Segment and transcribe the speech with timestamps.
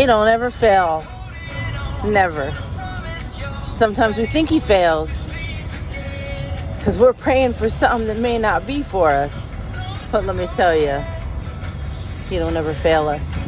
[0.00, 1.04] He don't ever fail.
[2.06, 2.56] Never.
[3.70, 5.30] Sometimes we think he fails
[6.78, 9.58] because we're praying for something that may not be for us.
[10.10, 11.04] But let me tell you,
[12.30, 13.46] he don't ever fail us.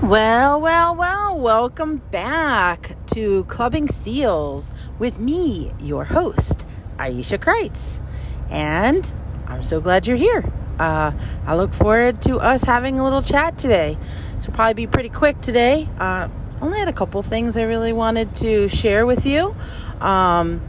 [0.00, 6.64] Well, well, well, welcome back to Clubbing Seals with me, your host,
[6.98, 8.00] Aisha Kreutz.
[8.48, 9.12] And
[9.48, 10.52] I'm so glad you're here.
[10.80, 11.12] Uh,
[11.44, 13.98] I look forward to us having a little chat today.
[14.42, 15.86] Should probably be pretty quick today.
[15.98, 16.28] Uh,
[16.62, 19.54] only had a couple things I really wanted to share with you.
[20.00, 20.62] Um,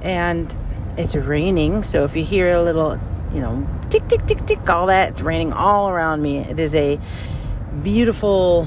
[0.00, 0.56] and
[0.96, 2.98] it's raining, so if you hear a little,
[3.34, 6.38] you know, tick, tick, tick, tick, all that, it's raining all around me.
[6.38, 6.98] It is a
[7.82, 8.66] beautiful,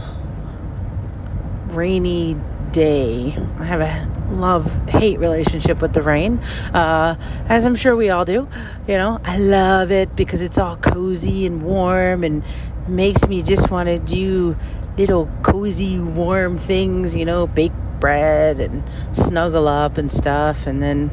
[1.69, 2.35] rainy
[2.71, 3.35] day.
[3.59, 6.39] I have a love hate relationship with the rain,
[6.73, 7.15] uh,
[7.47, 8.47] as I'm sure we all do.
[8.87, 12.43] You know, I love it because it's all cozy and warm and
[12.87, 14.57] makes me just want to do
[14.97, 20.67] little cozy, warm things, you know, bake bread and snuggle up and stuff.
[20.67, 21.11] And then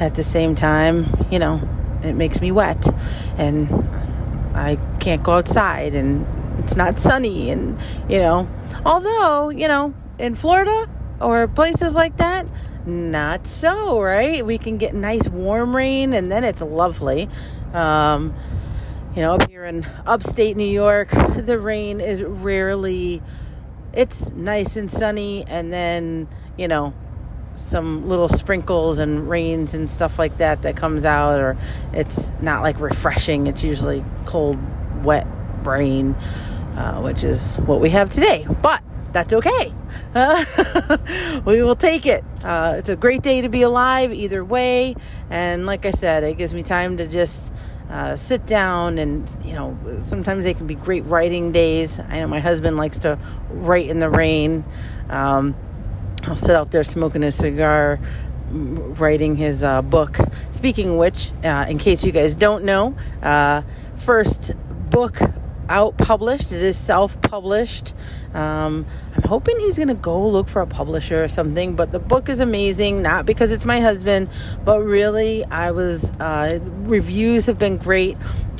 [0.00, 1.68] at the same time, you know,
[2.02, 2.86] it makes me wet
[3.38, 3.70] and
[4.54, 6.26] I can't go outside and
[6.62, 7.50] it's not sunny.
[7.50, 8.48] And, you know,
[8.84, 10.88] although, you know, in Florida
[11.20, 12.46] or places like that,
[12.86, 14.46] not so, right?
[14.46, 17.28] We can get nice warm rain and then it's lovely.
[17.74, 18.32] Um,
[19.16, 23.20] you know, up here in upstate New York, the rain is rarely,
[23.92, 26.94] it's nice and sunny, and then, you know,
[27.56, 31.58] some little sprinkles and rains and stuff like that that comes out, or
[31.92, 33.48] it's not like refreshing.
[33.48, 34.56] It's usually cold,
[35.04, 35.26] wet
[35.62, 36.14] rain,
[36.76, 38.46] uh, which is what we have today.
[38.62, 38.82] But
[39.12, 39.72] that's okay.
[40.14, 40.44] Uh,
[41.44, 42.24] we will take it.
[42.42, 44.94] Uh, it's a great day to be alive either way.
[45.30, 47.52] And like I said, it gives me time to just
[47.92, 52.26] uh, sit down and you know sometimes they can be great writing days i know
[52.26, 53.18] my husband likes to
[53.50, 54.64] write in the rain
[55.10, 55.54] um,
[56.22, 58.00] i'll sit out there smoking a cigar
[58.50, 60.16] writing his uh, book
[60.50, 63.60] speaking of which uh, in case you guys don't know uh,
[63.96, 64.52] first
[64.88, 65.18] book
[65.68, 66.52] out published.
[66.52, 67.94] It is self published.
[68.34, 71.76] Um, I'm hoping he's to go look for a publisher or something.
[71.76, 74.28] But the book is amazing, not because it's my husband,
[74.64, 78.16] but really, I was, uh, reviews have been great.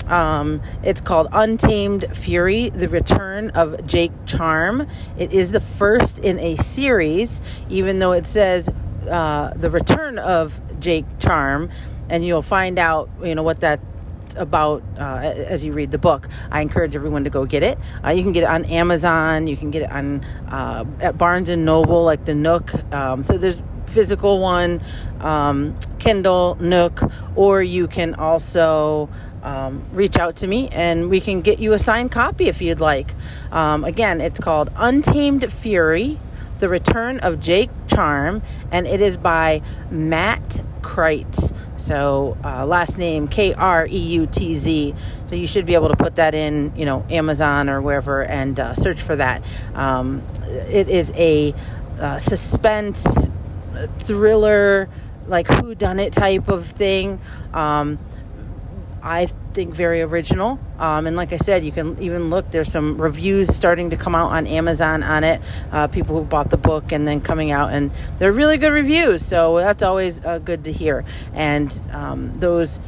[0.07, 4.89] Um, it's called Untamed Fury The Return of Jake Charm.
[5.17, 8.69] It is the first in a series, even though it says
[9.09, 11.71] uh, The Return of Jake Charm.
[12.09, 13.81] And you'll find out, you know, what that
[14.37, 16.29] about uh, as you read the book.
[16.51, 17.79] I encourage everyone to go get it.
[18.05, 19.47] Uh, you can get it on Amazon.
[19.47, 22.73] You can get it on uh, at Barnes and Noble, like the Nook.
[22.93, 24.83] Um, so there's physical one,
[25.21, 27.01] um, Kindle, Nook,
[27.37, 29.09] or you can also.
[29.45, 32.79] Um, reach out to me and we can get you a signed copy if you'd
[32.79, 33.13] like.
[33.51, 36.21] Um, again, it's called Untamed Fury
[36.61, 39.61] The Return of Jake Charm, and it is by
[39.91, 41.53] Matt Kreutz.
[41.83, 44.95] So uh, last name K R E U T Z.
[45.27, 48.59] So you should be able to put that in, you know, Amazon or wherever and
[48.61, 49.43] uh, search for that.
[49.75, 51.53] Um, it is a
[51.99, 53.29] uh, suspense
[53.99, 54.89] thriller,
[55.27, 57.21] like who done it type of thing.
[57.53, 57.99] Um,
[59.03, 60.59] I think very original.
[60.79, 62.51] Um, and like I said, you can even look.
[62.51, 65.41] There's some reviews starting to come out on Amazon on it.
[65.71, 69.25] Uh, people who bought the book and then coming out, and they're really good reviews.
[69.25, 71.05] So that's always uh, good to hear.
[71.35, 72.81] And um, those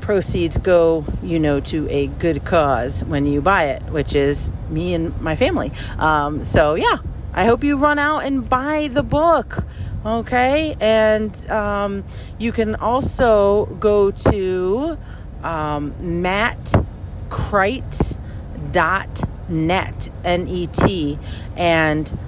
[0.00, 4.94] proceeds go, you know, to a good cause when you buy it, which is me
[4.94, 5.72] and my family.
[5.98, 6.98] Um, so yeah,
[7.32, 9.64] I hope you run out and buy the book
[10.04, 12.04] okay and um,
[12.38, 14.96] you can also go to
[15.42, 16.74] um, Matt
[17.28, 18.18] Kreutz
[18.72, 21.18] dot net N E T
[21.56, 22.18] and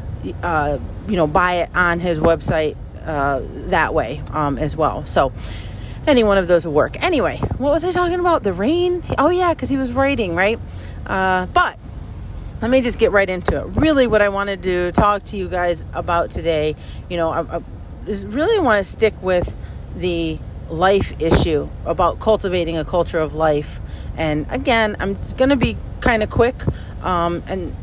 [0.43, 0.79] uh,
[1.09, 5.05] you know buy it on his website uh, that way um, as well.
[5.07, 5.33] So
[6.07, 7.03] any one of those will work.
[7.03, 8.43] Anyway, what was I talking about?
[8.43, 9.03] The rain?
[9.19, 10.59] Oh yeah, because he was writing right.
[11.07, 11.79] Uh, but
[12.61, 13.67] let me just get right into it.
[13.77, 16.77] Really, what I wanted to talk to you guys about today,
[17.11, 17.63] you know, I, I
[18.07, 19.57] really want to stick with
[19.97, 20.39] the
[20.69, 23.81] life issue about cultivating a culture of life.
[24.17, 26.57] And again, I'm going to be kind of quick.
[27.03, 27.75] Um, and,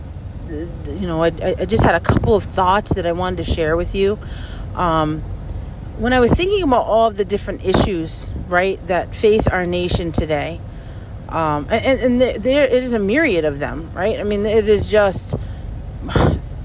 [0.50, 1.28] you know, I,
[1.60, 4.18] I, just had a couple of thoughts that I wanted to share with you.
[4.76, 5.22] Um,
[5.98, 10.12] when I was thinking about all of the different issues, right, that face our nation
[10.14, 10.62] today,
[11.28, 14.20] um, and, and there, there it is a myriad of them, right?
[14.20, 15.36] I mean, it is just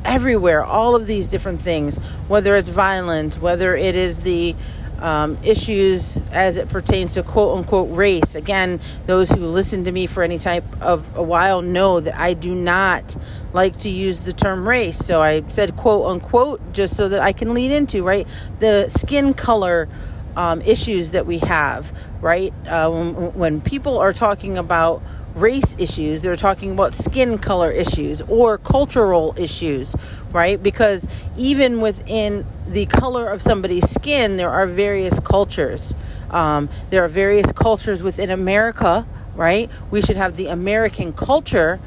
[0.05, 4.55] everywhere, all of these different things, whether it's violence, whether it is the
[5.01, 8.35] um, issues as it pertains to quote unquote race.
[8.35, 12.35] Again, those who listen to me for any type of a while know that I
[12.35, 13.17] do not
[13.53, 14.99] like to use the term race.
[14.99, 18.27] So I said quote unquote just so that I can lead into, right?
[18.61, 19.89] The skin color
[20.37, 22.53] um, issues that we have, right?
[22.67, 25.03] Uh, when, when people are talking about
[25.35, 29.95] race issues, they're talking about skin color issues or cultural issues,
[30.33, 30.63] right?
[30.63, 35.95] Because even within the color of somebody's skin, there are various cultures.
[36.31, 39.71] Um, there are various cultures within America, right?
[39.91, 41.81] We should have the American culture,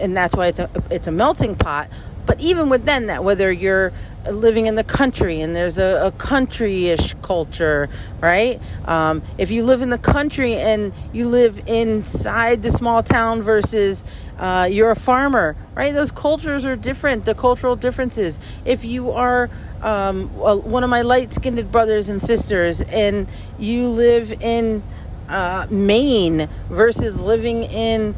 [0.00, 1.88] and that's why it's a, it's a melting pot.
[2.24, 3.92] But even within that, whether you're
[4.30, 7.88] living in the country and there's a, a country-ish culture
[8.20, 8.60] right?
[8.84, 14.04] Um, if you live in the country and you live inside the small town versus
[14.38, 15.92] uh, you're a farmer right?
[15.92, 18.38] Those cultures are different the cultural differences.
[18.64, 19.50] If you are
[19.82, 23.28] um, one of my light-skinned brothers and sisters and
[23.58, 24.82] you live in
[25.28, 28.14] uh, maine versus living in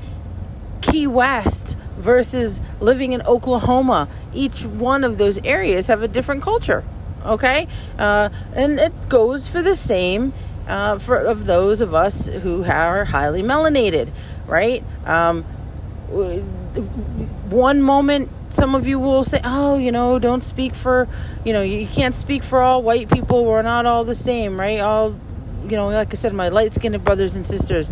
[0.82, 4.08] key west versus living in Oklahoma.
[4.32, 6.84] Each one of those areas have a different culture.
[7.24, 7.66] Okay,
[7.98, 10.34] uh, and it goes for the same
[10.68, 14.10] uh, for of those of us who are highly melanated,
[14.46, 14.84] right?
[15.06, 15.42] Um,
[17.50, 21.08] one moment some of you will say, "Oh, you know, don't speak for,
[21.44, 23.44] you know, you can't speak for all white people.
[23.44, 24.80] We're not all the same, right?
[24.80, 25.16] All,
[25.64, 27.90] you know, like I said, my light-skinned brothers and sisters.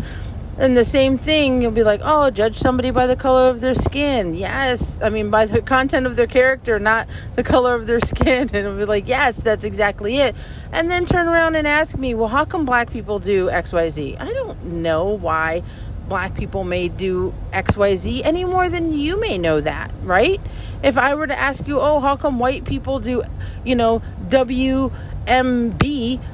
[0.55, 3.73] And the same thing, you'll be like, oh, judge somebody by the color of their
[3.73, 4.35] skin.
[4.35, 5.01] Yes.
[5.01, 8.49] I mean, by the content of their character, not the color of their skin.
[8.49, 10.35] And it'll be like, yes, that's exactly it.
[10.71, 14.21] And then turn around and ask me, well, how come black people do XYZ?
[14.21, 15.63] I don't know why
[16.07, 20.39] black people may do XYZ any more than you may know that, right?
[20.83, 23.23] If I were to ask you, oh, how come white people do,
[23.63, 24.91] you know, WMB,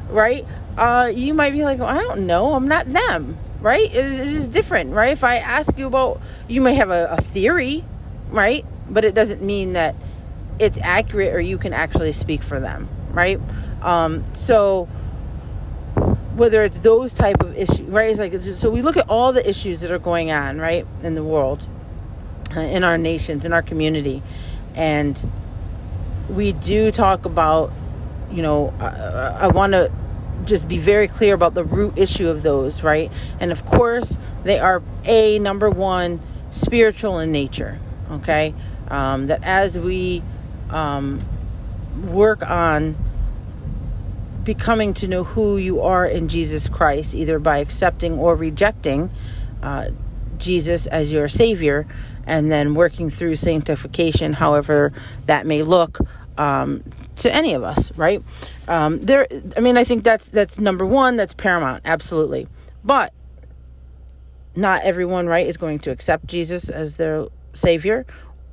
[0.10, 0.46] right?
[0.78, 2.56] Uh, you might be like, well, I don't know.
[2.56, 3.84] I'm not them right?
[3.84, 5.12] It is different, right?
[5.12, 7.84] If I ask you about, you may have a, a theory,
[8.30, 8.66] right?
[8.90, 9.96] But it doesn't mean that
[10.60, 13.40] it's accurate or you can actually speak for them, right?
[13.82, 14.86] Um, so
[16.36, 18.10] whether it's those type of issues, right?
[18.10, 21.14] It's like so we look at all the issues that are going on, right, in
[21.14, 21.68] the world,
[22.56, 24.24] uh, in our nations, in our community,
[24.74, 25.30] and
[26.30, 27.74] we do talk about,
[28.32, 29.92] you know, I, I want to
[30.46, 33.12] just be very clear about the root issue of those, right?
[33.40, 36.22] And of course, they are a number one
[36.52, 37.80] spiritual in nature,
[38.12, 38.54] okay?
[38.90, 40.24] Um, that as we
[40.70, 41.20] um,
[42.04, 42.96] work on
[44.44, 49.12] becoming to know who you are in Jesus Christ, either by accepting or rejecting
[49.62, 49.90] uh,
[50.38, 51.86] Jesus as your Savior,
[52.26, 54.94] and then working through sanctification, however
[55.26, 56.00] that may look,
[56.38, 56.84] um,
[57.18, 58.24] to any of us, right?
[58.70, 59.28] Um, there,
[59.58, 61.18] I mean, I think that's that's number one.
[61.18, 62.48] That's paramount, absolutely.
[62.84, 63.12] But
[64.56, 68.06] not everyone, right, is going to accept Jesus as their savior.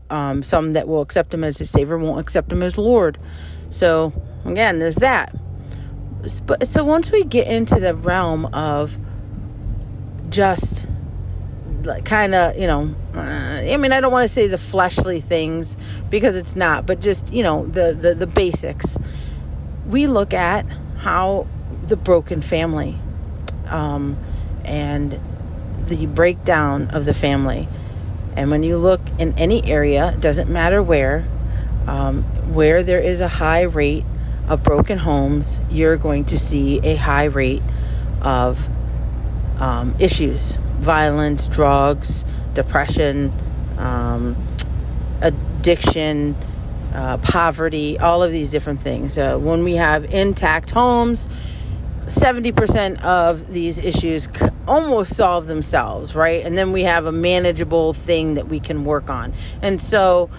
[0.08, 3.18] Um, some that will accept him as his savior won't accept him as Lord.
[3.68, 4.12] So
[4.46, 5.36] again, there's that.
[6.46, 8.98] But so once we get into the realm of
[10.30, 10.86] just
[11.82, 15.20] like kind of you know uh, i mean i don't want to say the fleshly
[15.20, 15.76] things
[16.10, 18.98] because it's not but just you know the, the the basics
[19.88, 20.66] we look at
[20.98, 21.46] how
[21.86, 22.98] the broken family
[23.66, 24.16] um,
[24.64, 25.20] and
[25.86, 27.68] the breakdown of the family.
[28.36, 31.26] And when you look in any area doesn't matter where
[31.86, 34.04] um, where there is a high rate
[34.48, 37.62] of broken homes you're going to see a high rate
[38.20, 38.68] of
[39.58, 40.58] um, issues.
[40.78, 42.24] Violence, drugs,
[42.54, 43.32] depression,
[43.78, 44.36] um,
[45.20, 46.36] addiction,
[46.94, 49.18] uh, poverty, all of these different things.
[49.18, 51.28] Uh, when we have intact homes,
[52.06, 54.28] 70% of these issues
[54.68, 56.44] almost solve themselves, right?
[56.44, 59.34] And then we have a manageable thing that we can work on.
[59.60, 60.30] And so,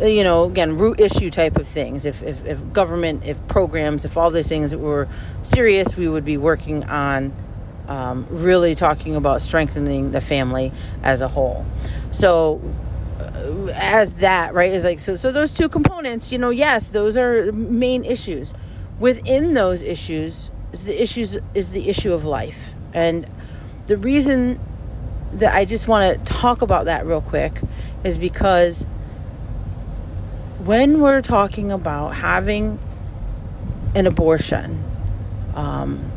[0.00, 2.04] you know, again, root issue type of things.
[2.04, 5.08] If, if, if government, if programs, if all these things were
[5.42, 7.32] serious, we would be working on
[7.88, 10.72] um, really talking about strengthening the family
[11.02, 11.64] as a whole.
[12.10, 12.60] So,
[13.74, 15.16] as that right is like so.
[15.16, 18.52] So those two components, you know, yes, those are main issues.
[18.98, 23.26] Within those issues, is the issues is the issue of life, and
[23.86, 24.58] the reason
[25.32, 27.60] that I just want to talk about that real quick
[28.04, 28.86] is because
[30.64, 32.78] when we're talking about having
[33.96, 34.84] an abortion.
[35.54, 36.12] Um,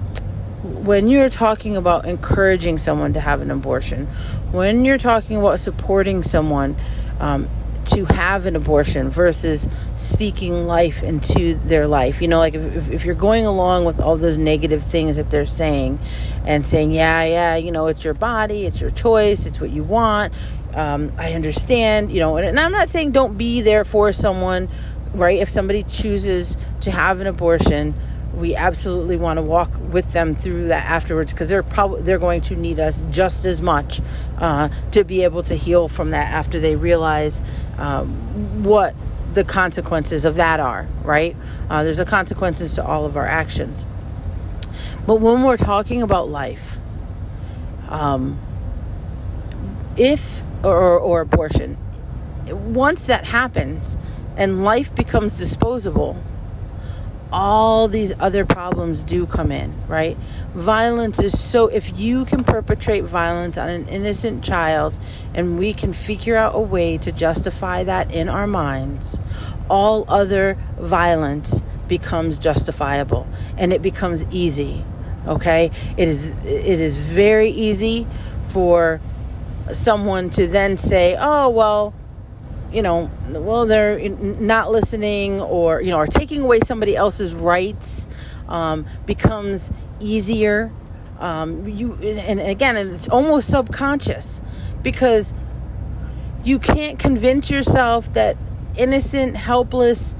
[0.64, 4.08] when you're talking about encouraging someone to have an abortion,
[4.52, 6.76] when you're talking about supporting someone
[7.20, 7.50] um,
[7.86, 12.22] to have an abortion versus speaking life into their life.
[12.22, 15.46] You know, like if, if, you're going along with all those negative things that they're
[15.46, 15.98] saying
[16.46, 19.84] and saying, yeah, yeah, you know, it's your body, it's your choice, it's what you
[19.84, 20.34] want.
[20.74, 24.70] Um, I understand, you know, and, and I'm not saying don't be there for someone,
[25.14, 25.40] right?
[25.40, 27.96] If somebody chooses to have an abortion,
[28.34, 32.42] we absolutely want to walk with them through that afterwards because they're probably they're going
[32.42, 34.02] to need us just as much
[34.38, 37.42] uh, to be able to heal from that after they realize
[37.78, 38.96] um, what
[39.34, 41.36] the consequences of that are right?
[41.70, 43.86] Uh, there's a consequences to all of our actions.
[45.06, 46.78] But when we're talking about life
[47.88, 48.40] um,
[49.98, 51.78] if or, or abortion
[52.48, 53.98] once that happens
[54.38, 56.16] and life becomes disposable
[57.32, 60.18] all these other problems do come in, right?
[60.54, 64.98] Violence is so, if you can perpetrate violence on an innocent child
[65.34, 69.20] and we can figure out a way to justify that in our minds,
[69.70, 74.84] all other violence becomes justifiable and it becomes easy,
[75.28, 75.72] okay?
[75.98, 78.08] It is, it is very easy
[78.50, 79.00] for
[79.72, 81.94] someone to then say, oh, well,
[82.72, 88.08] you know, well, they're not listening or, you know, are taking away somebody else's rights
[88.48, 90.72] um, becomes easier.
[91.20, 94.40] Um, you and, and again, it's almost subconscious
[94.82, 95.34] because
[96.44, 98.38] you can't convince yourself that
[98.76, 100.16] innocent, helpless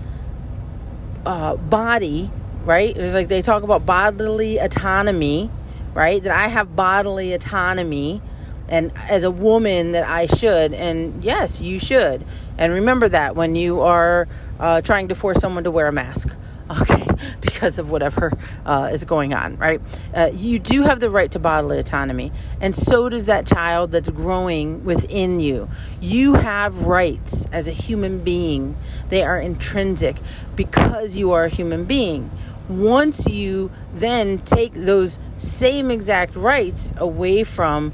[1.26, 2.32] uh, body,
[2.66, 2.96] right?
[2.96, 5.50] It's like they talk about bodily autonomy,
[5.94, 6.22] right?
[6.22, 8.22] That I have bodily autonomy
[8.70, 10.74] and as a woman that I should.
[10.74, 12.26] And yes, you should.
[12.58, 14.28] And remember that when you are
[14.60, 16.30] uh, trying to force someone to wear a mask.
[16.82, 17.04] Okay,
[17.42, 18.32] because of whatever
[18.64, 19.82] uh, is going on, right?
[20.14, 24.12] Uh, you do have the right to bodily autonomy, and so does that child that's
[24.12, 25.68] growing within you.
[26.00, 30.18] You have rights as a human being, they are intrinsic
[30.56, 32.30] because you are a human being
[32.70, 37.92] once you then take those same exact rights away from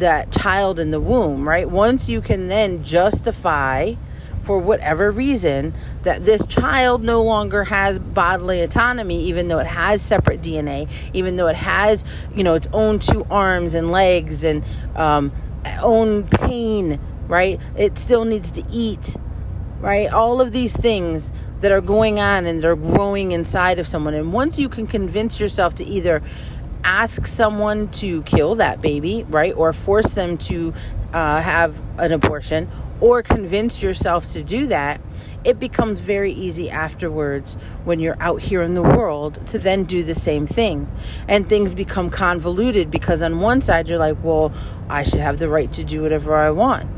[0.00, 1.70] that child in the womb, right?
[1.70, 3.94] Once you can then justify
[4.42, 10.00] for whatever reason that this child no longer has bodily autonomy even though it has
[10.00, 14.64] separate dna even though it has you know its own two arms and legs and
[14.96, 15.30] um,
[15.82, 17.60] own pain right?
[17.76, 19.14] It still needs to eat
[19.80, 20.12] right?
[20.12, 24.14] All of these things that are going on and they're growing inside of someone.
[24.14, 26.22] And once you can convince yourself to either
[26.84, 29.54] ask someone to kill that baby, right?
[29.54, 30.72] Or force them to
[31.12, 32.70] uh, have an abortion
[33.00, 35.00] or convince yourself to do that,
[35.42, 40.02] it becomes very easy afterwards when you're out here in the world to then do
[40.02, 40.90] the same thing.
[41.26, 44.52] And things become convoluted because on one side you're like, well,
[44.88, 46.88] I should have the right to do whatever I want.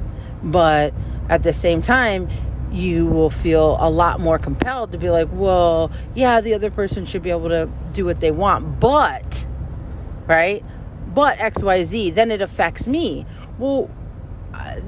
[0.42, 0.92] But
[1.28, 2.28] at the same time,
[2.72, 7.04] you will feel a lot more compelled to be like, well, yeah, the other person
[7.04, 8.80] should be able to do what they want.
[8.80, 9.46] But
[10.32, 10.64] right?
[11.14, 13.26] But XYZ, then it affects me.
[13.58, 13.90] Well,
[14.54, 14.80] uh,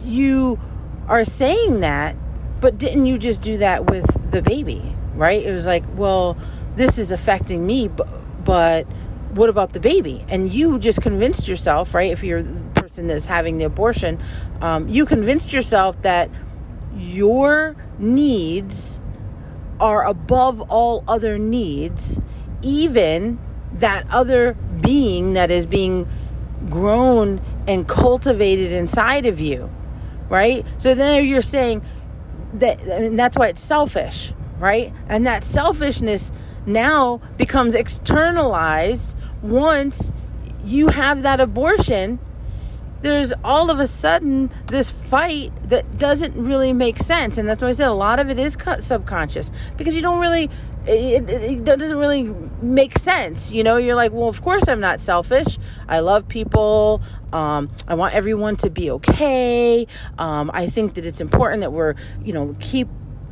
[0.00, 0.58] you
[1.06, 2.16] are saying that,
[2.60, 5.44] but didn't you just do that with the baby, right?
[5.44, 6.38] It was like, well,
[6.74, 8.86] this is affecting me, but,
[9.34, 10.24] what about the baby?
[10.28, 12.10] And you just convinced yourself, right?
[12.10, 14.18] If you're the person that's having the abortion,
[14.62, 16.30] um, you convinced yourself that
[16.96, 19.00] your needs
[19.78, 22.20] are above all other needs,
[22.62, 23.38] even
[23.74, 26.08] that other being that is being
[26.68, 29.70] grown and cultivated inside of you,
[30.28, 30.64] right?
[30.78, 31.82] So then you're saying
[32.54, 34.92] that, and that's why it's selfish, right?
[35.08, 36.32] And that selfishness
[36.66, 40.12] now becomes externalized once
[40.64, 42.18] you have that abortion.
[43.00, 47.38] There's all of a sudden this fight that doesn't really make sense.
[47.38, 50.50] And that's why I said a lot of it is subconscious because you don't really
[50.88, 53.52] it, it, it, doesn't really make sense.
[53.52, 55.58] You know, you're like, well, of course I'm not selfish.
[55.88, 57.02] I love people.
[57.32, 59.86] Um, I want everyone to be okay.
[60.18, 62.88] Um, I think that it's important that we're, you know, keep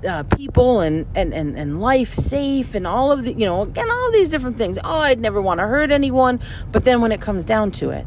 [0.07, 3.91] uh, people and, and, and, and life safe and all of the, you know, again,
[3.91, 4.79] all these different things.
[4.85, 6.41] Oh, I'd never want to hurt anyone.
[6.73, 8.07] But then when it comes down to it,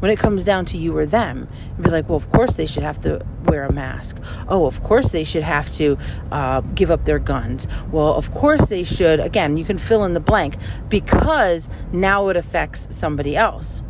[0.00, 2.66] when it comes down to you or them, and be like, well, of course they
[2.66, 4.20] should have to wear a mask.
[4.48, 5.96] Oh, of course they should have to
[6.32, 7.68] uh, give up their guns.
[7.90, 9.20] Well, of course they should.
[9.20, 10.56] Again, you can fill in the blank
[10.88, 13.82] because now it affects somebody else.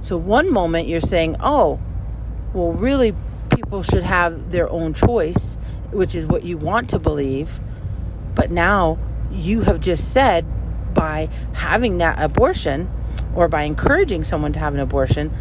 [0.00, 1.80] So one moment you're saying, oh,
[2.54, 3.14] well, really,
[3.54, 5.58] people should have their own choice,
[5.90, 7.60] which is what you want to believe.
[8.34, 8.98] But now
[9.30, 10.46] you have just said
[10.94, 12.90] by having that abortion
[13.34, 15.32] or by encouraging someone to have an abortion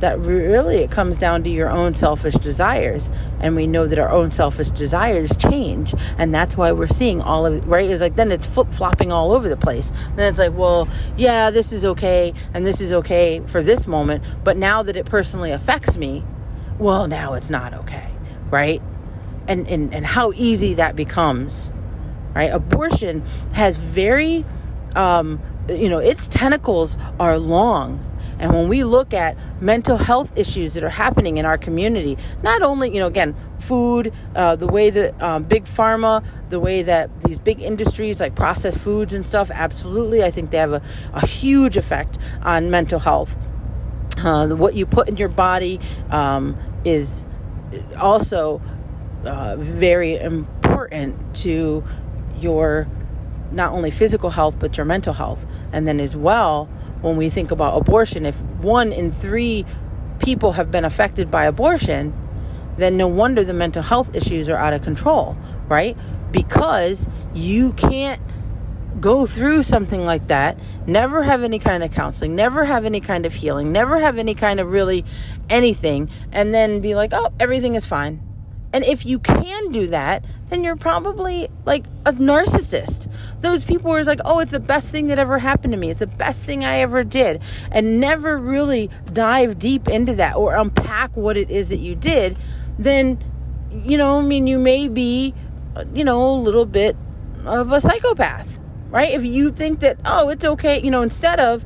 [0.00, 3.10] that really it comes down to your own selfish desires.
[3.40, 7.46] And we know that our own selfish desires change and that's why we're seeing all
[7.46, 7.88] of it right?
[7.88, 9.92] It's like then it's flip-flopping all over the place.
[10.16, 14.24] Then it's like well yeah this is okay and this is okay for this moment
[14.44, 16.24] but now that it personally affects me
[16.78, 18.10] well now it's not okay
[18.50, 18.82] right?
[19.48, 21.72] And and, and how easy that becomes
[22.34, 22.52] right?
[22.52, 24.44] Abortion has very
[24.94, 28.04] um, you know its tentacles are long
[28.38, 32.62] and when we look at mental health issues that are happening in our community, not
[32.62, 37.22] only, you know, again, food, uh, the way that um, big pharma, the way that
[37.22, 40.82] these big industries like processed foods and stuff, absolutely, I think they have a,
[41.14, 43.38] a huge effect on mental health.
[44.18, 47.24] Uh, what you put in your body um, is
[47.98, 48.60] also
[49.24, 51.84] uh, very important to
[52.38, 52.86] your
[53.52, 56.68] not only physical health but your mental health and then as well
[57.00, 58.26] when we think about abortion.
[58.26, 59.64] If one in three
[60.18, 62.14] people have been affected by abortion,
[62.76, 65.36] then no wonder the mental health issues are out of control,
[65.68, 65.96] right?
[66.30, 68.20] Because you can't
[69.00, 73.26] go through something like that, never have any kind of counseling, never have any kind
[73.26, 75.04] of healing, never have any kind of really
[75.50, 78.25] anything, and then be like, oh, everything is fine.
[78.76, 83.10] And if you can do that, then you're probably like a narcissist.
[83.40, 85.88] Those people are like, oh, it's the best thing that ever happened to me.
[85.88, 87.40] It's the best thing I ever did.
[87.70, 92.36] And never really dive deep into that or unpack what it is that you did,
[92.78, 93.24] then,
[93.72, 95.32] you know, I mean, you may be,
[95.94, 96.98] you know, a little bit
[97.46, 98.58] of a psychopath,
[98.90, 99.10] right?
[99.10, 101.64] If you think that, oh, it's okay, you know, instead of,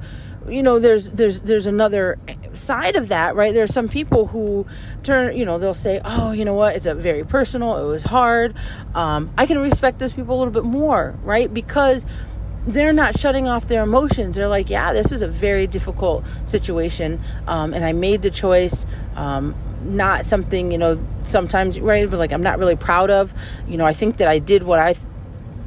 [0.49, 2.19] you know there's there's there's another
[2.55, 4.67] side of that right there's some people who
[5.03, 6.77] turn you know they'll say oh you know what?
[6.77, 8.55] It's a very personal it was hard
[8.95, 12.05] um, i can respect those people a little bit more right because
[12.67, 14.37] they're not shutting off their emotions.
[14.37, 18.85] They're like yeah this is a very difficult situation um, and i made the choice
[19.17, 23.33] um, not something you know sometimes right but like i'm not really proud of
[23.67, 25.07] you know i think that i did what i th-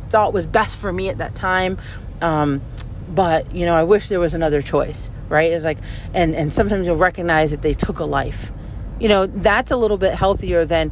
[0.10, 1.80] thought was best for me at that time
[2.22, 2.62] um,
[3.10, 5.78] but you know i wish there was another choice right it's like
[6.14, 8.52] and and sometimes you'll recognize that they took a life
[9.00, 10.92] you know that's a little bit healthier than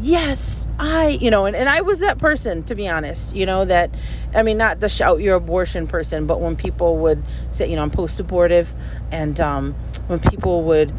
[0.00, 3.64] yes i you know and, and i was that person to be honest you know
[3.64, 3.90] that
[4.34, 7.82] i mean not the shout your abortion person but when people would say you know
[7.82, 8.74] i'm post abortive
[9.10, 9.74] and um,
[10.06, 10.92] when people would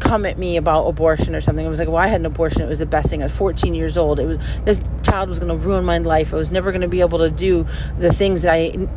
[0.00, 1.66] come at me about abortion or something.
[1.66, 2.62] I was like, well, I had an abortion.
[2.62, 3.22] It was the best thing.
[3.22, 4.20] I was 14 years old.
[4.20, 6.32] It was this child was going to ruin my life.
[6.32, 7.66] I was never going to be able to do
[7.98, 8.88] the things that I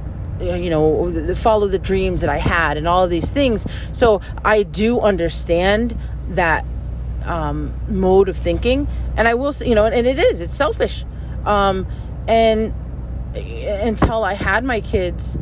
[0.42, 3.66] you know, follow the dreams that I had and all of these things.
[3.92, 5.98] So I do understand
[6.30, 6.66] that
[7.24, 8.88] um, mode of thinking.
[9.16, 11.06] And I will say, you know, and it is, it's selfish.
[11.46, 11.88] Um,
[12.28, 12.74] and
[13.36, 15.38] until I had my kids,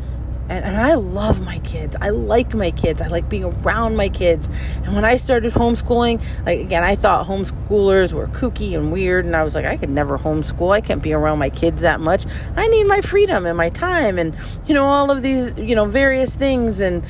[0.49, 1.95] and, and I love my kids.
[2.01, 3.01] I like my kids.
[3.01, 4.49] I like being around my kids.
[4.83, 9.25] And when I started homeschooling, like again, I thought homeschoolers were kooky and weird.
[9.25, 10.73] And I was like, I could never homeschool.
[10.73, 12.25] I can't be around my kids that much.
[12.55, 14.35] I need my freedom and my time and,
[14.67, 16.81] you know, all of these, you know, various things.
[16.81, 17.03] And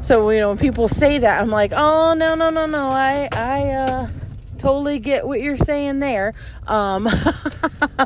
[0.00, 2.88] so, you know, when people say that, I'm like, oh, no, no, no, no.
[2.88, 4.08] I, I, uh,
[4.60, 6.34] totally get what you're saying there
[6.66, 7.06] um,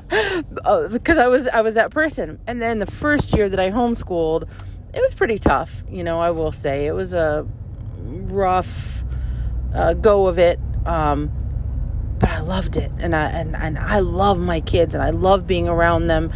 [0.64, 2.38] uh, because i was i was that person.
[2.46, 4.48] And then the first year that i homeschooled
[4.94, 6.86] it was pretty tough you know i will say.
[6.86, 7.46] It was a
[7.98, 9.02] rough
[9.74, 11.32] uh, go of it um,
[12.20, 12.92] but i loved it.
[12.98, 16.32] And i and, and i love my kids and i love being around them.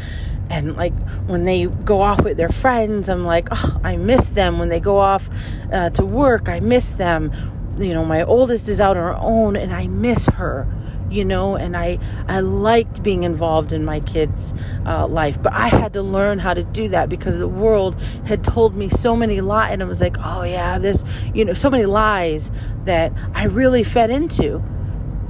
[0.51, 0.95] And like
[1.27, 4.59] when they go off with their friends i'm like oh i miss them.
[4.59, 5.31] When they go off
[5.73, 7.31] uh, to work i miss them
[7.79, 10.67] you know my oldest is out on her own and i miss her
[11.11, 14.53] you know and i i liked being involved in my kids
[14.87, 18.45] uh, life but i had to learn how to do that because the world had
[18.45, 21.71] told me so many lies and i was like oh yeah this you know so
[21.71, 22.51] many lies
[22.85, 24.63] that i really fed into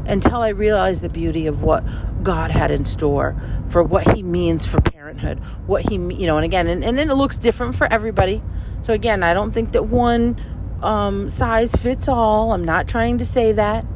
[0.07, 1.85] until i realized the beauty of what
[2.25, 3.37] god had in store
[3.69, 7.11] for what he means for parenthood what he you know and again and, and then
[7.11, 8.43] it looks different for everybody.
[8.81, 10.37] So again i don't think that one
[10.83, 12.53] um, size fits all.
[12.53, 13.87] I'm not trying to say that.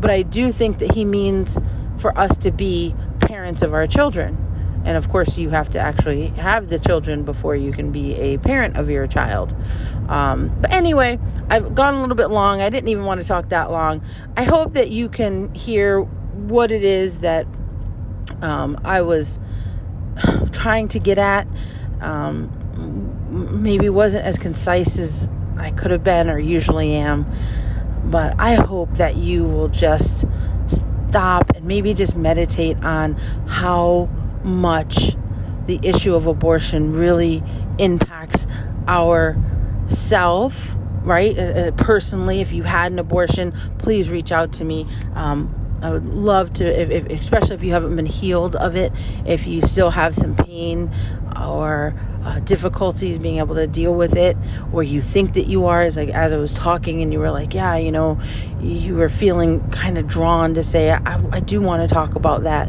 [0.00, 1.60] But I do think that he means
[1.98, 4.42] for us to be parents of our children.
[4.84, 8.38] And of course, you have to actually have the children before you can be a
[8.38, 9.56] parent of your child.
[10.08, 11.18] Um, but anyway,
[11.50, 12.60] I've gone a little bit long.
[12.60, 14.04] I didn't even want to talk that long.
[14.36, 17.48] I hope that you can hear what it is that
[18.42, 19.40] um, I was
[20.52, 21.48] trying to get at.
[22.00, 22.52] Um,
[23.62, 27.26] maybe wasn't as concise as I could have been or usually am.
[28.04, 30.24] But I hope that you will just
[30.66, 33.14] stop and maybe just meditate on
[33.46, 34.08] how
[34.42, 35.16] much
[35.66, 37.42] the issue of abortion really
[37.78, 38.46] impacts
[38.86, 39.36] our
[39.88, 41.38] self right?
[41.38, 44.86] Uh, uh, personally, if you had an abortion, please reach out to me.
[45.14, 45.54] Um,
[45.86, 48.92] I would love to, if, if, especially if you haven't been healed of it,
[49.24, 50.90] if you still have some pain
[51.40, 51.94] or
[52.24, 54.36] uh, difficulties being able to deal with it,
[54.72, 57.30] or you think that you are, as like as I was talking, and you were
[57.30, 58.18] like, yeah, you know,
[58.60, 62.42] you were feeling kind of drawn to say, I, I do want to talk about
[62.42, 62.66] that,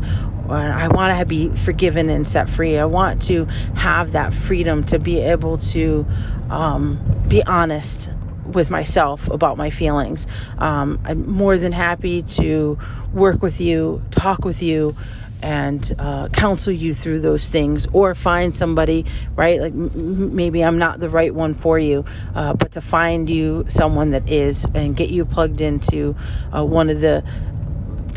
[0.48, 2.78] or I want to be forgiven and set free.
[2.78, 6.06] I want to have that freedom to be able to
[6.52, 8.12] um, be honest
[8.48, 10.28] with myself about my feelings.
[10.58, 12.78] Um, I'm more than happy to
[13.14, 14.96] work with you, talk with you,
[15.42, 19.06] and uh, counsel you through those things or find somebody
[19.36, 23.30] right like m- maybe i'm not the right one for you uh, but to find
[23.30, 26.16] you someone that is and get you plugged into
[26.52, 27.24] uh, one of the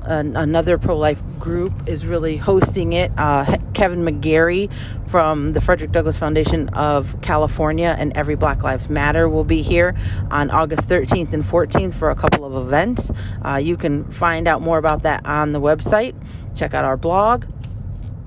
[0.09, 3.12] uh, another pro life group is really hosting it.
[3.18, 4.73] Uh, Kevin McGary
[5.09, 9.94] from the Frederick Douglass Foundation of California and Every Black Lives Matter will be here
[10.31, 13.11] on August 13th and 14th for a couple of events.
[13.44, 16.14] Uh, you can find out more about that on the website.
[16.57, 17.44] Check out our blog.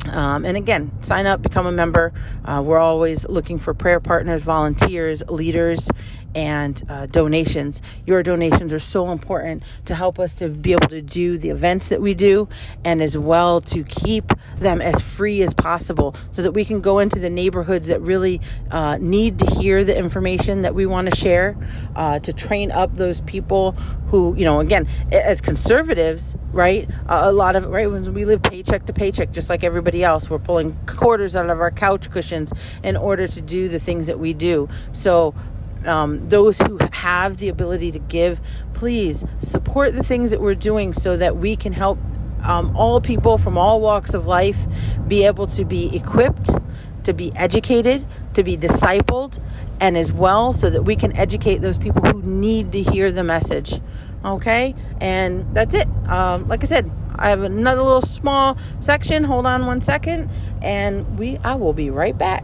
[0.09, 2.11] Um, and again, sign up, become a member.
[2.43, 5.89] Uh, we're always looking for prayer partners, volunteers, leaders,
[6.35, 7.81] and uh, donations.
[8.05, 11.87] Your donations are so important to help us to be able to do the events
[11.89, 12.47] that we do
[12.83, 16.99] and as well to keep them as free as possible so that we can go
[16.99, 21.15] into the neighborhoods that really uh, need to hear the information that we want to
[21.15, 21.57] share
[21.95, 23.73] uh, to train up those people
[24.07, 26.89] who, you know, again, as conservatives, right?
[27.07, 30.39] a lot of, right, when we live paycheck to paycheck, just like everybody else, we're
[30.39, 32.51] pulling quarters out of our couch cushions
[32.83, 34.67] in order to do the things that we do.
[34.91, 35.33] So,
[35.85, 38.39] um, those who have the ability to give,
[38.73, 41.99] please support the things that we're doing so that we can help
[42.43, 44.65] um, all people from all walks of life
[45.07, 46.49] be able to be equipped,
[47.03, 49.39] to be educated, to be discipled,
[49.79, 53.23] and as well so that we can educate those people who need to hear the
[53.23, 53.81] message.
[54.23, 55.87] Okay, and that's it.
[56.07, 59.23] Um, like I said, I have another little small section.
[59.23, 60.29] Hold on one second,
[60.61, 62.43] and we I will be right back.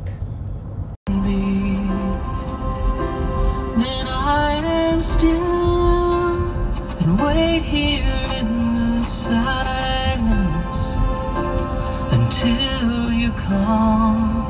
[4.28, 6.52] Stand still
[7.00, 10.82] and wait here in the silence
[12.12, 14.46] until you come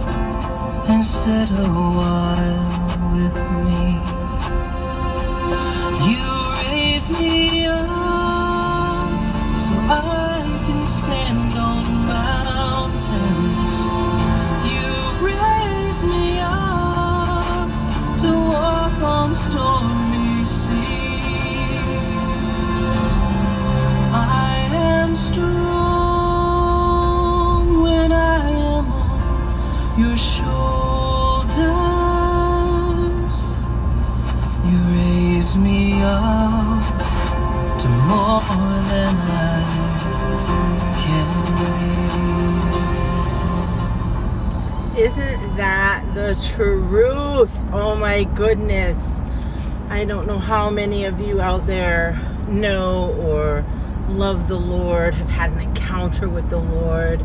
[0.90, 2.70] and sit a while
[3.16, 3.84] with me.
[6.10, 6.26] You
[6.58, 9.08] raise me up
[9.56, 10.27] so I
[44.98, 47.52] Isn't that the truth?
[47.72, 49.22] Oh my goodness.
[49.90, 53.66] I don't know how many of you out there know or
[54.10, 57.20] love the Lord, have had an encounter with the Lord,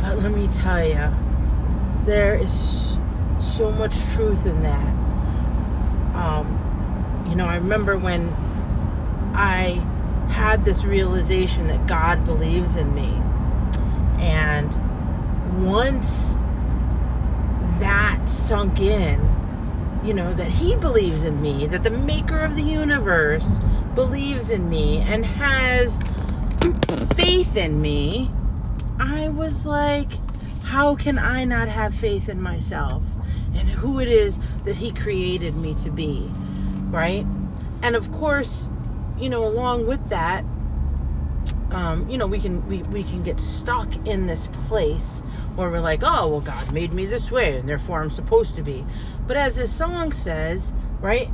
[0.00, 1.14] but let me tell you,
[2.06, 2.98] there is
[3.38, 4.94] so much truth in that.
[6.14, 8.30] Um, you know, I remember when
[9.34, 9.84] I
[10.28, 13.14] had this realization that God believes in me.
[14.18, 16.34] And once
[17.80, 19.20] that sunk in,
[20.04, 23.60] you know, that he believes in me, that the maker of the universe
[23.94, 26.00] believes in me and has
[27.14, 28.30] faith in me,
[28.98, 30.12] I was like,
[30.64, 33.04] how can I not have faith in myself
[33.54, 36.28] and who it is that he created me to be,
[36.90, 37.26] right?
[37.82, 38.70] And of course,
[39.18, 40.44] you know, along with that,
[41.70, 45.20] um, you know, we can we, we can get stuck in this place
[45.56, 48.62] where we're like, oh, well, God made me this way, and therefore I'm supposed to
[48.62, 48.84] be.
[49.26, 51.30] But as this song says, right,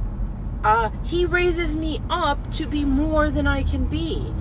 [0.65, 4.33] uh, He raises me up to be more than I can be.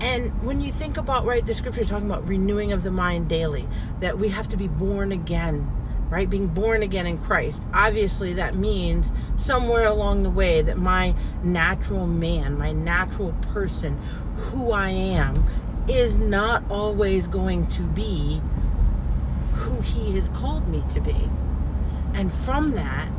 [0.00, 3.66] And when you think about, right, the scripture talking about renewing of the mind daily,
[4.00, 5.70] that we have to be born again,
[6.10, 6.28] right?
[6.28, 7.62] Being born again in Christ.
[7.72, 13.98] Obviously, that means somewhere along the way that my natural man, my natural person,
[14.36, 15.44] who I am,
[15.88, 18.40] is not always going to be
[19.54, 21.30] who He has called me to be.
[22.14, 23.10] And from that,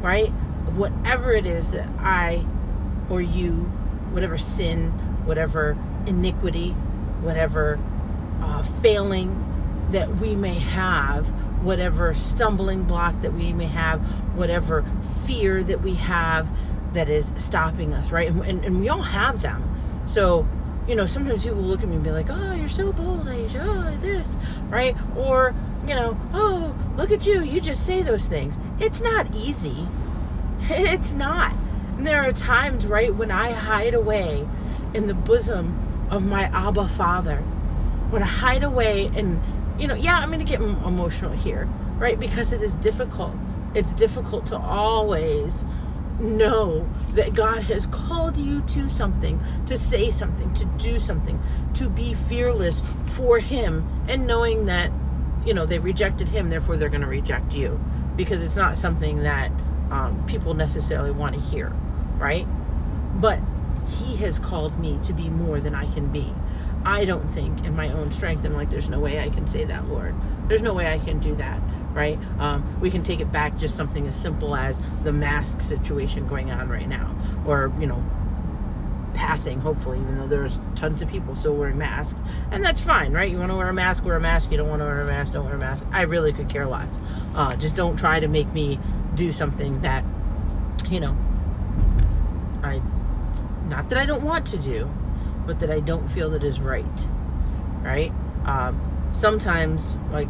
[0.00, 0.28] right,
[0.74, 2.44] whatever it is that I
[3.08, 3.64] or you,
[4.12, 4.90] whatever sin,
[5.24, 6.70] whatever iniquity,
[7.20, 7.78] whatever
[8.42, 9.44] uh, failing
[9.90, 14.00] that we may have, whatever stumbling block that we may have,
[14.36, 14.84] whatever
[15.26, 16.48] fear that we have
[16.92, 18.28] that is stopping us, right?
[18.28, 19.64] And, and, and we all have them.
[20.06, 20.48] So,
[20.86, 23.96] you know, sometimes people look at me and be like, oh, you're so bullish, oh,
[24.00, 24.96] this, right?
[25.16, 25.54] Or,
[25.86, 28.58] you know, oh, look at you, you just say those things.
[28.78, 29.88] It's not easy.
[30.70, 31.54] It's not.
[31.96, 34.46] And there are times, right, when I hide away
[34.92, 37.38] in the bosom of my Abba Father,
[38.10, 39.42] when I hide away and,
[39.78, 42.18] you know, yeah, I'm going to get emotional here, right?
[42.18, 43.34] Because it is difficult.
[43.74, 45.64] It's difficult to always
[46.18, 51.40] know that God has called you to something, to say something, to do something,
[51.74, 54.90] to be fearless for Him, and knowing that
[55.44, 57.80] you know they rejected him therefore they're going to reject you
[58.16, 59.50] because it's not something that
[59.90, 61.70] um, people necessarily want to hear
[62.18, 62.46] right
[63.20, 63.40] but
[63.88, 66.34] he has called me to be more than i can be
[66.84, 69.64] i don't think in my own strength i'm like there's no way i can say
[69.64, 70.14] that lord
[70.48, 71.60] there's no way i can do that
[71.92, 76.26] right um, we can take it back just something as simple as the mask situation
[76.26, 77.14] going on right now
[77.46, 78.04] or you know
[79.18, 82.22] passing, hopefully, even though there's tons of people still wearing masks.
[82.52, 83.28] And that's fine, right?
[83.28, 84.52] You want to wear a mask, wear a mask.
[84.52, 85.84] You don't want to wear a mask, don't wear a mask.
[85.90, 87.00] I really could care less.
[87.34, 88.78] Uh, just don't try to make me
[89.16, 90.04] do something that,
[90.88, 91.16] you know,
[92.62, 92.80] I,
[93.66, 94.88] not that I don't want to do,
[95.48, 97.08] but that I don't feel that is right,
[97.82, 98.12] right?
[98.44, 100.28] Um, sometimes, like,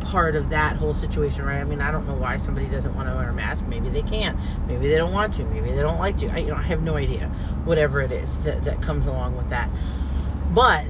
[0.00, 1.58] part of that whole situation, right?
[1.58, 3.66] I mean, I don't know why somebody doesn't want to wear a mask.
[3.66, 4.38] Maybe they can't.
[4.68, 5.44] Maybe they don't want to.
[5.44, 6.28] Maybe they don't like to.
[6.28, 7.26] I, you know, I have no idea.
[7.64, 9.68] Whatever it is that, that comes along with that.
[10.54, 10.86] But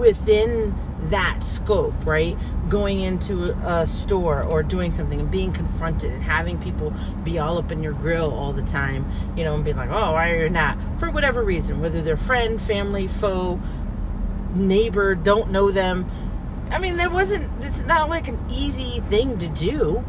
[0.00, 0.74] within
[1.10, 2.36] that scope, right?
[2.68, 7.58] Going into a store or doing something and being confronted and having people be all
[7.58, 10.42] up in your grill all the time, you know, and be like, oh, why are
[10.42, 10.78] you not?
[10.98, 13.60] For whatever reason, whether they're friend, family, foe,
[14.54, 16.10] neighbor, don't know them,
[16.70, 20.04] I mean, there wasn't, it's not like an easy thing to do.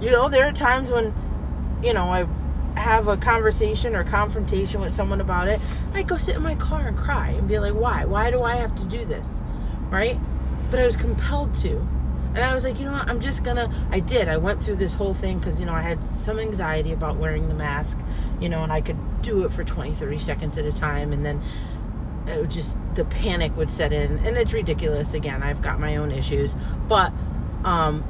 [0.00, 1.14] You know, there are times when,
[1.82, 2.26] you know, I
[2.76, 5.60] have a conversation or confrontation with someone about it.
[5.92, 8.04] I go sit in my car and cry and be like, why?
[8.04, 9.42] Why do I have to do this?
[9.90, 10.18] Right?
[10.70, 11.86] But I was compelled to.
[12.34, 13.08] And I was like, you know what?
[13.08, 13.88] I'm just gonna.
[13.90, 14.28] I did.
[14.28, 17.48] I went through this whole thing because, you know, I had some anxiety about wearing
[17.48, 17.98] the mask,
[18.40, 21.12] you know, and I could do it for 20, 30 seconds at a time.
[21.12, 21.42] And then
[22.26, 25.96] it would just the panic would set in and it's ridiculous again i've got my
[25.96, 26.54] own issues
[26.88, 27.12] but
[27.64, 28.04] um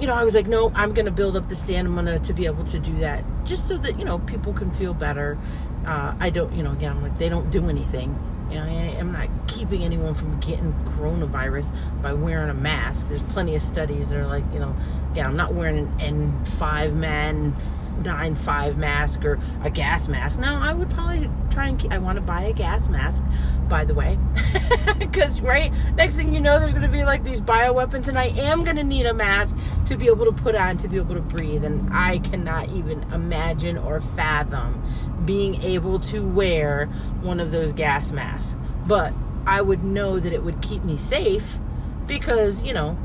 [0.00, 2.24] you know i was like no i'm gonna build up the stamina I'm going to
[2.26, 5.38] to be able to do that just so that you know people can feel better.
[5.86, 8.18] Uh, i don't you know again i'm like they don't do anything.
[8.50, 13.08] You know, I am not keeping anyone from getting coronavirus by wearing a mask.
[13.08, 14.76] There's plenty of studies that are like, you know,
[15.16, 17.56] yeah, I'm not wearing an N5 man
[18.04, 20.38] nine five mask or a gas mask.
[20.38, 21.78] No, I would probably try and.
[21.78, 23.24] Keep, I want to buy a gas mask,
[23.68, 24.18] by the way,
[24.98, 28.26] because right next thing you know, there's going to be like these bioweapons, and I
[28.26, 29.56] am going to need a mask
[29.86, 33.02] to be able to put on to be able to breathe, and I cannot even
[33.12, 34.82] imagine or fathom
[35.24, 36.86] being able to wear
[37.20, 38.56] one of those gas masks.
[38.86, 39.12] But
[39.46, 41.58] I would know that it would keep me safe
[42.06, 42.96] because you know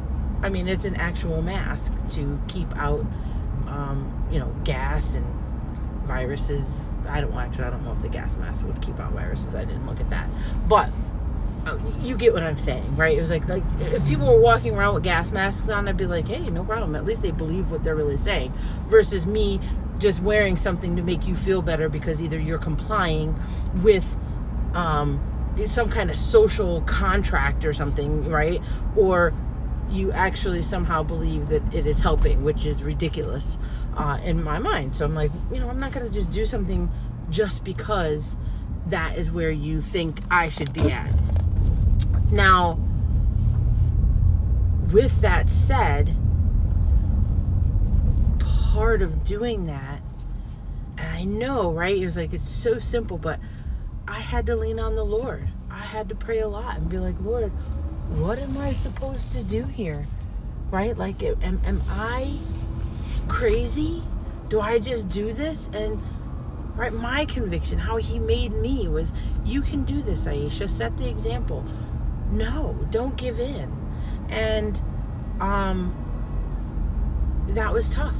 [0.43, 3.05] I mean, it's an actual mask to keep out,
[3.67, 5.25] um, you know, gas and
[6.05, 6.85] viruses.
[7.07, 7.65] I don't actually.
[7.65, 9.55] I don't know if the gas mask would keep out viruses.
[9.55, 10.29] I didn't look at that,
[10.67, 10.89] but
[11.65, 13.17] uh, you get what I'm saying, right?
[13.17, 16.05] It was like like if people were walking around with gas masks on, I'd be
[16.05, 16.95] like, hey, no problem.
[16.95, 18.53] At least they believe what they're really saying.
[18.87, 19.59] Versus me
[19.99, 23.39] just wearing something to make you feel better because either you're complying
[23.83, 24.17] with
[24.73, 25.21] um,
[25.67, 28.61] some kind of social contract or something, right?
[28.95, 29.33] Or
[29.91, 33.57] you actually somehow believe that it is helping, which is ridiculous
[33.97, 34.95] uh, in my mind.
[34.95, 36.89] So I'm like, you know, I'm not going to just do something
[37.29, 38.37] just because
[38.87, 41.13] that is where you think I should be at.
[42.31, 42.79] Now,
[44.91, 46.15] with that said,
[48.39, 50.01] part of doing that,
[50.97, 51.97] and I know, right?
[51.97, 53.39] It was like, it's so simple, but
[54.07, 55.49] I had to lean on the Lord.
[55.69, 57.51] I had to pray a lot and be like, Lord,
[58.19, 60.05] what am I supposed to do here?
[60.69, 60.97] Right?
[60.97, 62.31] Like, am, am I
[63.27, 64.03] crazy?
[64.49, 65.69] Do I just do this?
[65.73, 66.01] And,
[66.75, 69.13] right, my conviction, how he made me was,
[69.45, 70.69] you can do this, Aisha.
[70.69, 71.65] Set the example.
[72.31, 73.71] No, don't give in.
[74.29, 74.81] And,
[75.39, 75.95] um,
[77.47, 78.15] that was tough.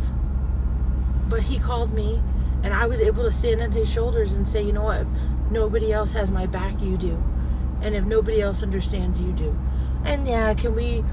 [1.27, 2.21] But he called me,
[2.63, 5.01] and I was able to stand on his shoulders and say, you know what?
[5.01, 5.07] If
[5.49, 7.23] nobody else has my back, you do.
[7.81, 9.57] And if nobody else understands, you do.
[10.05, 11.03] And yeah, can we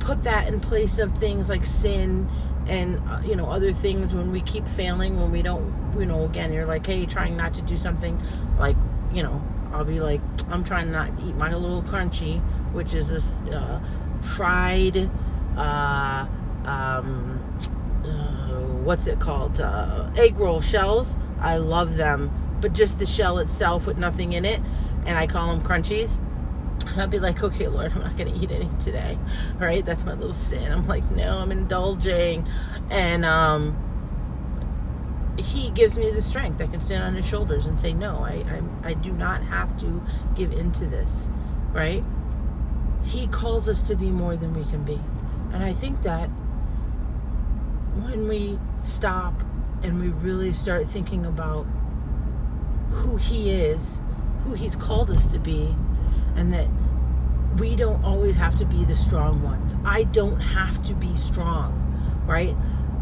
[0.00, 2.28] put that in place of things like sin
[2.68, 6.24] and uh, you know other things when we keep failing when we don't you know
[6.24, 8.20] again you're like hey trying not to do something
[8.58, 8.76] like
[9.12, 12.40] you know I'll be like I'm trying not to eat my little crunchy
[12.72, 13.80] which is this uh,
[14.20, 15.10] fried
[15.56, 16.26] uh,
[16.64, 17.40] um,
[18.04, 21.16] uh, what's it called uh, egg roll shells.
[21.40, 24.60] I love them but just the shell itself with nothing in it
[25.04, 26.18] and I call them crunchies
[26.98, 29.18] I'd be like, okay, Lord, I'm not going to eat any today.
[29.58, 29.84] Right?
[29.84, 30.72] That's my little sin.
[30.72, 32.46] I'm like, no, I'm indulging.
[32.90, 33.76] And um,
[35.38, 36.60] he gives me the strength.
[36.60, 39.76] I can stand on his shoulders and say, no, I, I, I do not have
[39.78, 40.02] to
[40.34, 41.30] give into this.
[41.72, 42.04] Right?
[43.04, 45.00] He calls us to be more than we can be.
[45.52, 46.28] And I think that
[48.02, 49.34] when we stop
[49.82, 51.66] and we really start thinking about
[52.90, 54.02] who he is,
[54.44, 55.74] who he's called us to be,
[56.34, 56.68] and that
[57.58, 59.74] we don't always have to be the strong ones.
[59.84, 62.54] I don't have to be strong, right?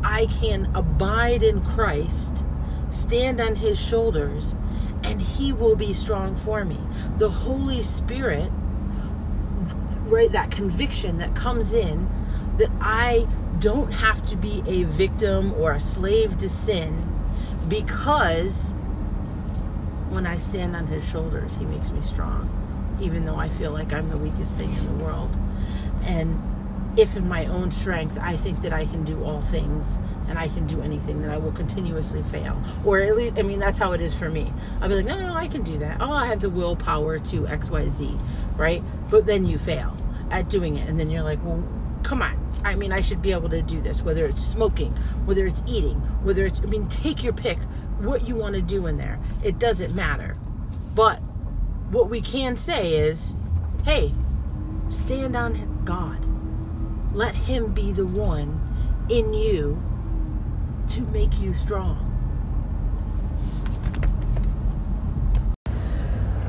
[0.03, 2.45] I can abide in Christ,
[2.91, 4.55] stand on his shoulders,
[5.03, 6.79] and he will be strong for me.
[7.19, 8.51] The Holy Spirit,
[10.03, 12.09] right, that conviction that comes in
[12.59, 13.27] that I
[13.59, 17.11] don't have to be a victim or a slave to sin
[17.69, 18.73] because
[20.11, 22.51] when I stand on his shoulders, he makes me strong
[23.01, 25.37] even though I feel like I'm the weakest thing in the world.
[26.03, 26.41] And
[26.97, 30.49] if in my own strength I think that I can do all things and I
[30.49, 32.63] can do anything, then I will continuously fail.
[32.85, 34.53] Or at least, I mean, that's how it is for me.
[34.81, 35.99] I'll be like, no, no, I can do that.
[36.01, 38.21] Oh, I have the willpower to XYZ,
[38.57, 38.83] right?
[39.11, 39.97] But then you fail
[40.31, 40.89] at doing it.
[40.89, 41.63] And then you're like, well,
[42.03, 42.41] come on.
[42.65, 44.93] I mean, I should be able to do this, whether it's smoking,
[45.27, 47.59] whether it's eating, whether it's, I mean, take your pick
[47.99, 49.19] what you want to do in there.
[49.43, 50.37] It doesn't matter.
[50.95, 51.21] But
[51.91, 53.35] what we can say is,
[53.85, 54.13] hey,
[54.89, 56.25] stand on God.
[57.15, 59.83] Let Him be the one in you
[60.89, 62.11] to make you strong.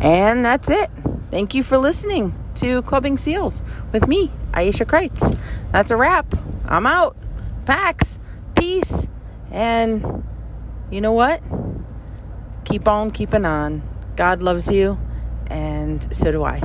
[0.02, 0.90] And that's it.
[1.32, 5.38] Thank you for listening to Clubbing Seals with me, Aisha Kreutz.
[5.72, 6.34] That's a wrap.
[6.66, 7.18] I'm out.
[7.66, 8.20] Pax.
[8.56, 9.08] Peace.
[9.52, 10.24] And
[10.92, 11.42] you know what?
[12.66, 13.82] Keep on keeping on.
[14.16, 14.98] God loves you
[15.48, 16.62] and so do I.